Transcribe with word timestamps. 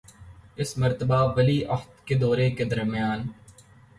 اس 0.59 0.69
مرتبہ 0.77 1.19
ولی 1.35 1.57
عہد 1.73 1.91
کے 2.07 2.15
دورہ 2.21 2.47
کے 2.57 2.63
دوران 2.71 3.19